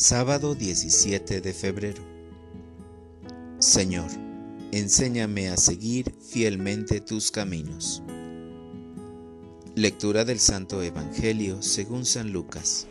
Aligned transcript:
Sábado 0.00 0.54
17 0.54 1.40
de 1.40 1.52
febrero. 1.52 2.04
Señor, 3.58 4.08
enséñame 4.70 5.48
a 5.48 5.56
seguir 5.56 6.14
fielmente 6.20 7.00
tus 7.00 7.32
caminos. 7.32 8.00
Lectura 9.74 10.24
del 10.24 10.38
Santo 10.38 10.84
Evangelio 10.84 11.62
según 11.62 12.04
San 12.04 12.30
Lucas. 12.32 12.86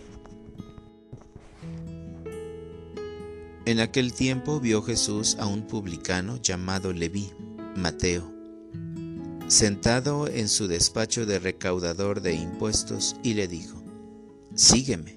En 3.65 3.79
aquel 3.79 4.11
tiempo 4.11 4.59
vio 4.59 4.81
Jesús 4.81 5.37
a 5.39 5.47
un 5.47 5.65
publicano 5.65 6.41
llamado 6.41 6.91
Leví, 6.91 7.31
Mateo, 7.77 8.29
sentado 9.47 10.27
en 10.27 10.49
su 10.49 10.67
despacho 10.67 11.25
de 11.25 11.39
recaudador 11.39 12.19
de 12.19 12.33
impuestos 12.33 13.15
y 13.23 13.35
le 13.35 13.47
dijo, 13.47 13.81
Sígueme. 14.55 15.16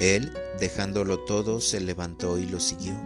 Él, 0.00 0.32
dejándolo 0.58 1.20
todo, 1.20 1.60
se 1.60 1.80
levantó 1.80 2.38
y 2.38 2.46
lo 2.46 2.58
siguió. 2.58 2.98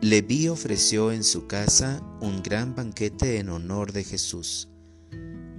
Leví 0.00 0.48
ofreció 0.48 1.10
en 1.10 1.24
su 1.24 1.48
casa 1.48 2.00
un 2.20 2.42
gran 2.42 2.76
banquete 2.76 3.38
en 3.38 3.48
honor 3.48 3.92
de 3.92 4.04
Jesús, 4.04 4.68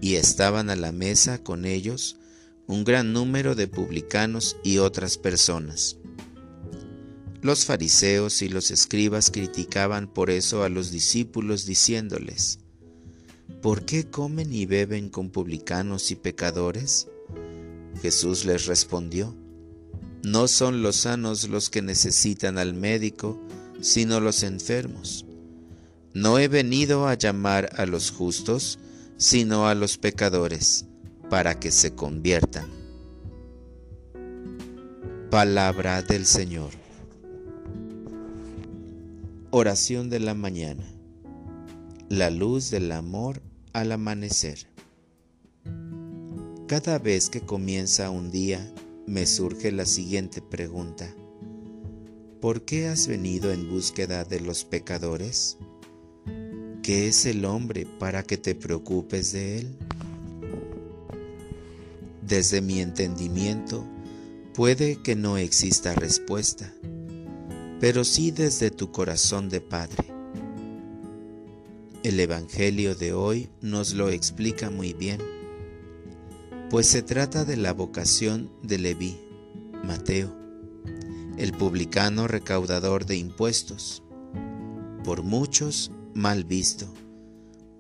y 0.02 0.16
estaban 0.16 0.70
a 0.70 0.78
la 0.78 0.94
mesa 0.94 1.44
con 1.44 1.66
ellos 1.66 2.16
un 2.66 2.84
gran 2.84 3.14
número 3.14 3.56
de 3.56 3.68
publicanos 3.68 4.56
y 4.64 4.78
otras 4.78 5.18
personas. 5.18 5.98
Los 7.42 7.66
fariseos 7.66 8.42
y 8.42 8.48
los 8.48 8.70
escribas 8.70 9.32
criticaban 9.32 10.08
por 10.14 10.30
eso 10.30 10.64
a 10.64 10.70
los 10.70 10.92
discípulos 10.92 11.66
diciéndoles, 11.66 12.60
¿por 13.62 13.86
qué 13.86 14.10
comen 14.10 14.54
y 14.54 14.66
beben 14.66 15.10
con 15.10 15.32
publicanos 15.32 16.12
y 16.12 16.16
pecadores? 16.16 17.08
Jesús 18.02 18.46
les 18.46 18.68
respondió, 18.68 19.36
no 20.24 20.48
son 20.48 20.82
los 20.84 20.98
sanos 20.98 21.48
los 21.50 21.70
que 21.70 21.82
necesitan 21.82 22.58
al 22.58 22.74
médico, 22.74 23.40
sino 23.82 24.20
los 24.20 24.44
enfermos. 24.44 25.26
No 26.14 26.40
he 26.40 26.48
venido 26.48 27.08
a 27.08 27.14
llamar 27.14 27.70
a 27.78 27.86
los 27.86 28.12
justos, 28.12 28.80
sino 29.18 29.68
a 29.68 29.76
los 29.76 29.98
pecadores, 29.98 30.86
para 31.30 31.60
que 31.60 31.72
se 31.72 31.94
conviertan. 31.96 32.68
Palabra 35.30 36.02
del 36.02 36.26
Señor. 36.26 36.72
Oración 39.52 40.10
de 40.10 40.20
la 40.20 40.34
mañana. 40.34 40.84
La 42.10 42.30
luz 42.30 42.72
del 42.72 42.92
amor 42.92 43.42
al 43.72 43.92
amanecer. 43.92 44.68
Cada 46.68 47.00
vez 47.00 47.30
que 47.30 47.42
comienza 47.42 48.10
un 48.10 48.32
día, 48.32 48.74
me 49.10 49.26
surge 49.26 49.72
la 49.72 49.88
siguiente 49.88 50.40
pregunta. 50.40 51.12
¿Por 52.40 52.62
qué 52.62 52.88
has 52.88 53.08
venido 53.08 53.52
en 53.52 53.68
búsqueda 53.68 54.24
de 54.24 54.40
los 54.40 54.66
pecadores? 54.66 55.58
¿Qué 56.84 57.08
es 57.08 57.26
el 57.26 57.44
hombre 57.46 57.88
para 57.98 58.22
que 58.22 58.38
te 58.38 58.54
preocupes 58.54 59.32
de 59.32 59.58
él? 59.58 59.78
Desde 62.22 62.62
mi 62.62 62.82
entendimiento, 62.82 63.84
puede 64.54 64.98
que 64.98 65.16
no 65.16 65.40
exista 65.40 65.96
respuesta, 65.96 66.72
pero 67.80 68.04
sí 68.04 68.30
desde 68.30 68.70
tu 68.70 68.92
corazón 68.92 69.50
de 69.50 69.60
Padre. 69.60 70.06
El 72.04 72.20
Evangelio 72.20 72.94
de 72.94 73.14
hoy 73.14 73.50
nos 73.60 73.96
lo 73.96 74.10
explica 74.10 74.70
muy 74.70 74.94
bien 74.94 75.39
pues 76.70 76.86
se 76.86 77.02
trata 77.02 77.46
de 77.46 77.58
la 77.58 77.74
vocación 77.74 78.52
de 78.62 78.78
Leví, 78.78 79.18
Mateo, 79.84 80.36
el 81.38 81.52
publicano 81.52 82.28
recaudador 82.28 83.08
de 83.08 83.18
impuestos, 83.18 84.04
por 85.04 85.24
muchos 85.24 85.92
mal 86.14 86.44
visto, 86.44 86.94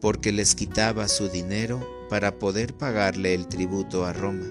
porque 0.01 0.31
les 0.31 0.55
quitaba 0.55 1.07
su 1.07 1.29
dinero 1.29 1.87
para 2.09 2.39
poder 2.39 2.73
pagarle 2.73 3.35
el 3.35 3.47
tributo 3.47 4.05
a 4.05 4.13
Roma, 4.13 4.47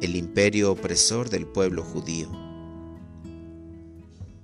el 0.00 0.14
imperio 0.14 0.70
opresor 0.70 1.28
del 1.28 1.44
pueblo 1.44 1.82
judío. 1.82 2.30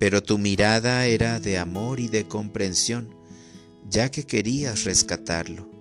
Pero 0.01 0.21
tu 0.21 0.37
mirada 0.37 1.07
era 1.07 1.39
de 1.39 1.59
amor 1.59 2.01
y 2.01 2.09
de 2.09 2.27
comprensión, 2.27 3.15
ya 3.89 4.11
que 4.11 4.25
querías 4.25 4.83
rescatarlo 4.83 5.76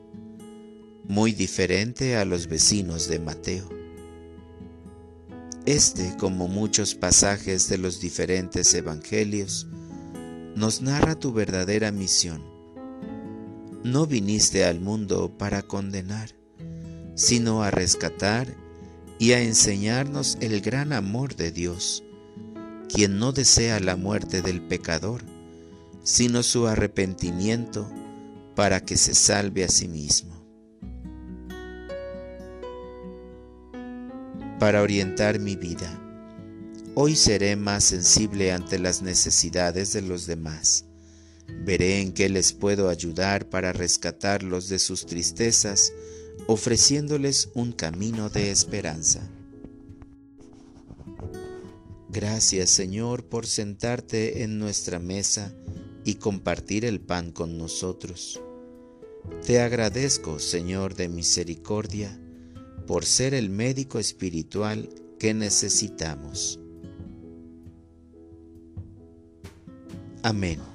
muy 1.08 1.32
diferente 1.34 2.16
a 2.16 2.26
los 2.26 2.48
vecinos 2.48 3.08
de 3.08 3.20
Mateo. 3.20 3.70
Este, 5.66 6.16
como 6.18 6.48
muchos 6.48 6.96
pasajes 6.96 7.70
de 7.70 7.78
los 7.78 8.00
diferentes 8.00 8.74
evangelios, 8.74 9.68
nos 10.56 10.82
narra 10.82 11.16
tu 11.16 11.34
verdadera 11.34 11.92
misión. 11.92 12.44
No 13.84 14.08
viniste 14.08 14.66
al 14.66 14.80
mundo 14.80 15.38
para 15.38 15.62
condenar, 15.64 16.30
sino 17.16 17.64
a 17.64 17.72
rescatar 17.72 18.48
y 19.20 19.32
a 19.34 19.42
enseñarnos 19.42 20.38
el 20.42 20.62
gran 20.62 20.92
amor 20.94 21.36
de 21.36 21.52
Dios, 21.52 22.04
quien 22.94 23.18
no 23.20 23.32
desea 23.32 23.80
la 23.80 23.96
muerte 23.96 24.42
del 24.42 24.62
pecador, 24.62 25.24
sino 26.04 26.44
su 26.44 26.68
arrepentimiento 26.68 27.90
para 28.56 28.82
que 28.82 28.98
se 28.98 29.16
salve 29.16 29.64
a 29.64 29.68
sí 29.68 29.88
mismo. 29.88 30.35
Para 34.60 34.82
orientar 34.82 35.40
mi 35.40 35.56
vida. 35.56 36.02
Hoy 36.94 37.16
seré 37.16 37.56
más 37.56 37.84
sensible 37.84 38.54
ante 38.54 38.80
las 38.80 39.02
necesidades 39.02 39.92
de 39.92 40.02
los 40.02 40.28
demás. 40.28 40.86
Veré 41.66 42.02
en 42.02 42.14
qué 42.14 42.30
les 42.30 42.54
puedo 42.54 42.90
ayudar 42.90 43.50
para 43.50 43.74
rescatarlos 43.74 44.70
de 44.70 44.80
sus 44.80 45.06
tristezas, 45.06 45.92
ofreciéndoles 46.48 47.50
un 47.54 47.74
camino 47.74 48.30
de 48.30 48.52
esperanza. 48.52 49.30
Gracias 52.10 52.70
Señor 52.70 53.26
por 53.26 53.46
sentarte 53.46 54.44
en 54.44 54.58
nuestra 54.58 55.00
mesa 55.00 55.54
y 56.06 56.16
compartir 56.16 56.86
el 56.86 57.02
pan 57.02 57.32
con 57.32 57.58
nosotros. 57.58 58.42
Te 59.46 59.60
agradezco, 59.60 60.40
Señor 60.40 60.96
de 60.96 61.10
misericordia, 61.10 62.18
por 62.86 63.06
ser 63.06 63.34
el 63.34 63.50
médico 63.50 64.00
espiritual 64.00 64.90
que 65.20 65.34
necesitamos. 65.34 66.60
Amén. 70.24 70.75